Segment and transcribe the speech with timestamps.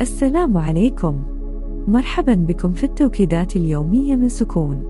[0.00, 1.22] السلام عليكم.
[1.88, 4.84] مرحبا بكم في التوكيدات اليومية من سكون.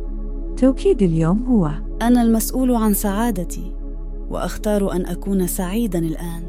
[0.57, 1.71] توكيد اليوم هو
[2.03, 3.75] أنا المسؤول عن سعادتي
[4.31, 6.43] وأختار أن أكون سعيدا الآن.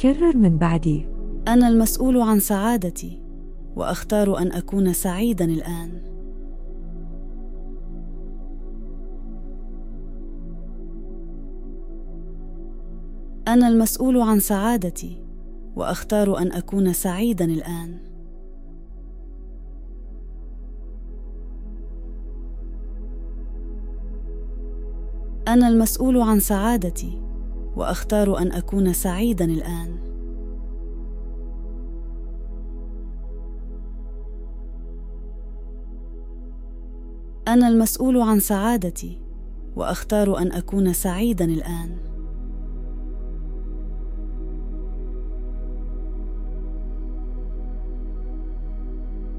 [0.00, 1.08] كرر من بعدي
[1.48, 3.20] أنا المسؤول عن سعادتي
[3.76, 5.90] وأختار أن أكون سعيدا الآن.
[13.48, 15.22] أنا المسؤول عن سعادتي
[15.76, 17.98] وأختار أن أكون سعيدا الآن.
[25.48, 27.22] أنا المسؤول عن سعادتي
[27.76, 29.98] وأختار أن أكون سعيدا الآن.
[37.48, 39.20] أنا المسؤول عن سعادتي
[39.76, 42.11] وأختار أن أكون سعيدا الآن.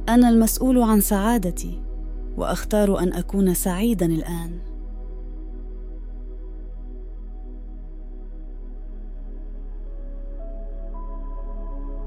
[0.10, 1.82] أنا المسؤول عن سعادتي
[2.38, 4.60] وأختار أن أكون سعيدا الآن.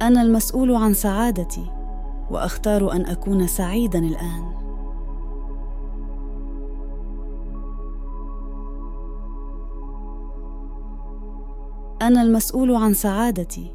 [0.02, 1.70] أنا المسؤول عن سعادتي
[2.30, 4.52] وأختار أن أكون سعيدا الآن.
[12.02, 13.74] أنا المسؤول عن سعادتي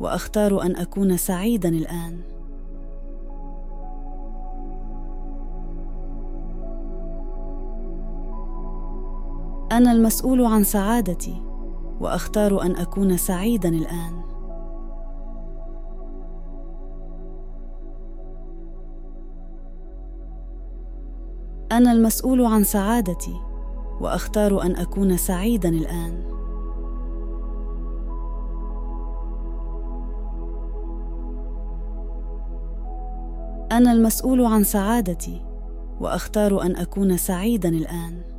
[0.00, 2.35] وأختار أن أكون سعيدا الآن.
[9.76, 11.42] أنا المسؤول عن سعادتي
[12.00, 14.22] وأختار أن أكون سعيدا الآن.
[21.72, 23.40] أنا المسؤول عن سعادتي
[24.00, 26.22] وأختار أن أكون سعيدا الآن.
[33.72, 35.44] أنا المسؤول عن سعادتي
[36.00, 38.35] وأختار أن أكون سعيدا الآن.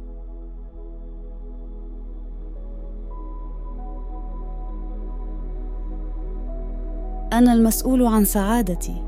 [7.34, 9.04] أنا المسؤول عن سعادتي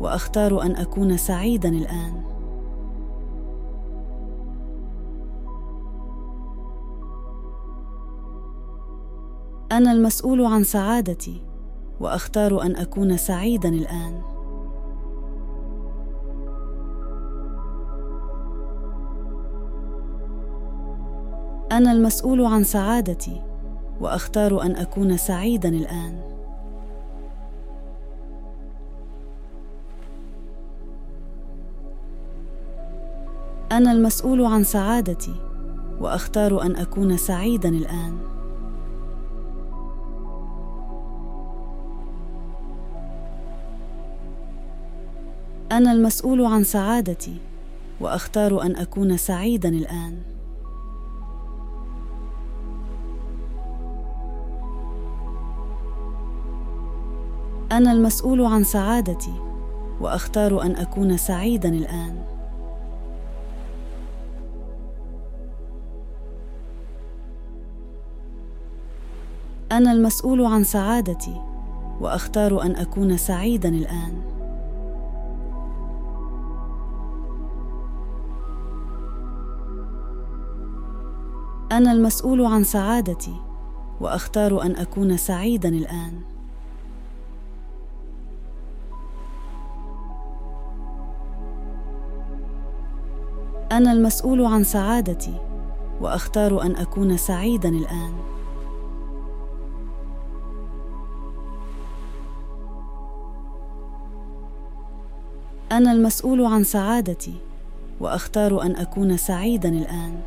[0.00, 2.22] وأختار أن أكون سعيدا الآن.
[9.72, 11.42] أنا المسؤول عن سعادتي
[12.00, 14.22] وأختار أن أكون سعيدا الآن.
[21.72, 23.42] أنا المسؤول عن سعادتي
[24.00, 26.35] وأختار أن أكون سعيدا الآن.
[33.76, 35.34] أنا المسؤول عن سعادتي
[36.00, 38.18] وأختار أن أكون سعيدا الآن.
[45.72, 47.36] أنا المسؤول عن سعادتي
[48.00, 50.22] وأختار أن أكون سعيدا الآن.
[57.72, 59.34] أنا المسؤول عن سعادتي
[60.00, 62.35] وأختار أن أكون سعيدا الآن.
[69.72, 71.40] أنا المسؤول عن سعادتي
[72.00, 74.22] وأختار أن أكون سعيدا الآن.
[81.72, 83.34] أنا المسؤول عن سعادتي
[84.00, 86.20] وأختار أن أكون سعيدا الآن.
[93.72, 95.34] أنا المسؤول عن سعادتي
[96.00, 98.35] وأختار أن أكون سعيدا الآن.
[105.72, 107.34] أنا المسؤول عن سعادتي
[108.00, 110.20] وأختار أن أكون سعيدا الآن.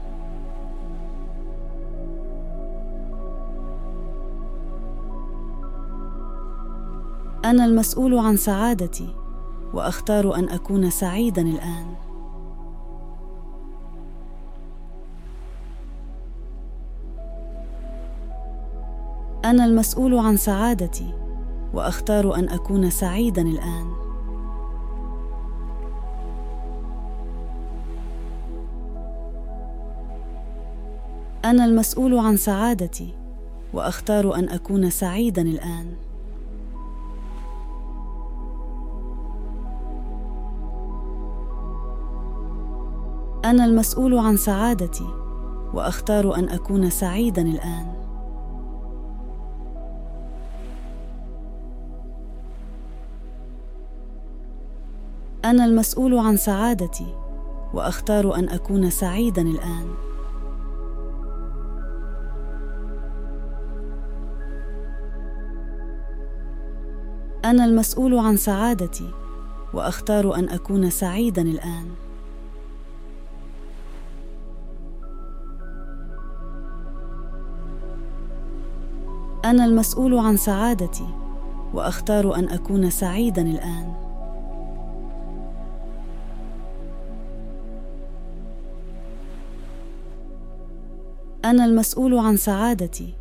[7.46, 9.16] أنا المسؤول عن سعادتي
[9.74, 11.96] وأختار أن أكون سعيدا الآن.
[19.46, 21.14] أنا المسؤول عن سعادتي
[21.74, 24.09] وأختار أن أكون سعيدا الآن.
[31.50, 33.14] أنا المسؤول عن سعادتي
[33.74, 35.94] وأختار أن أكون سعيدا الآن.
[43.46, 45.08] أنا المسؤول عن سعادتي
[45.74, 47.94] وأختار أن أكون سعيدا الآن.
[55.46, 57.16] أنا المسؤول عن سعادتي
[57.74, 60.09] وأختار أن أكون سعيدا الآن.
[67.50, 69.10] أنا المسؤول عن سعادتي
[69.74, 71.88] وأختار أن أكون سعيدا الآن.
[79.46, 81.08] أنا المسؤول عن سعادتي
[81.74, 83.94] وأختار أن أكون سعيدا الآن.
[91.46, 93.14] أنا المسؤول عن سعادتي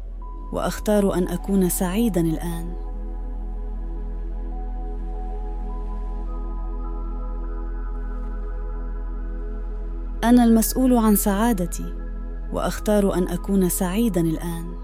[0.53, 2.88] وأختار أن أكون سعيدا الآن.
[10.25, 11.95] أنا المسؤول عن سعادتي
[12.53, 14.75] وأختار أن أكون سعيدا الآن.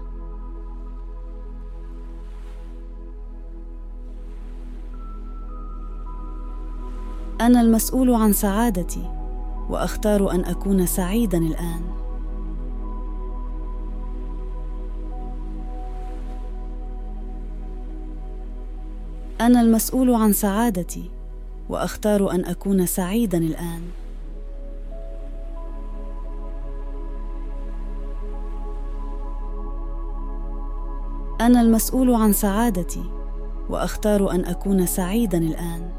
[7.41, 9.11] أنا المسؤول عن سعادتي
[9.69, 11.81] وأختار أن أكون سعيدا الآن.
[19.41, 21.11] أنا المسؤول عن سعادتي
[21.69, 23.81] وأختار أن أكون سعيدا الآن.
[31.45, 33.03] أنا المسؤول عن سعادتي
[33.69, 35.89] وأختار أن أكون سعيدا الآن.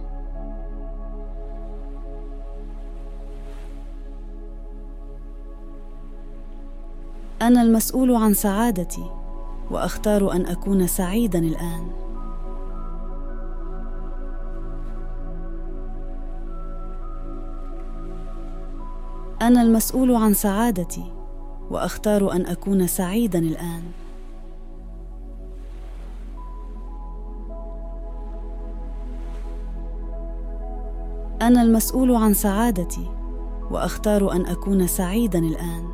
[7.42, 9.10] أنا المسؤول عن سعادتي
[9.70, 11.90] وأختار أن أكون سعيدا الآن.
[19.42, 21.12] أنا المسؤول عن سعادتي
[21.70, 23.82] وأختار أن أكون سعيدا الآن.
[31.42, 33.10] أنا المسؤول عن سعادتي
[33.70, 35.88] وأختار أن أكون سعيدا الآن.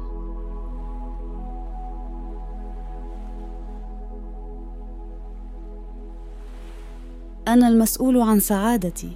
[7.48, 9.12] أنا المسؤول عن سعادتي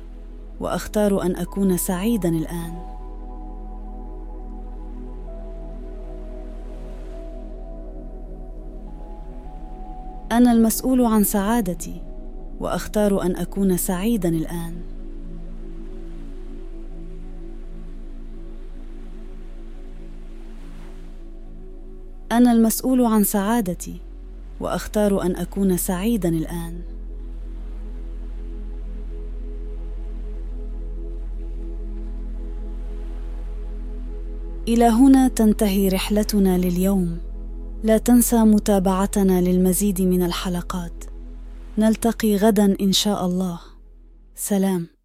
[0.60, 2.74] وأختار أن أكون سعيدا الآن.
[10.32, 12.02] أنا المسؤول عن سعادتي
[12.60, 14.95] وأختار أن أكون سعيدا الآن.
[22.32, 24.00] أنا المسؤول عن سعادتي
[24.60, 26.80] وأختار أن أكون سعيدا الآن.
[34.68, 37.18] إلى هنا تنتهي رحلتنا لليوم.
[37.84, 41.04] لا تنسى متابعتنا للمزيد من الحلقات.
[41.78, 43.60] نلتقي غدا إن شاء الله.
[44.34, 44.95] سلام.